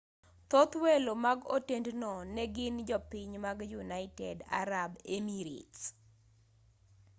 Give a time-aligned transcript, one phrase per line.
[0.49, 5.81] thoth welo mag otendno ne gin jopiny mag united arab emirates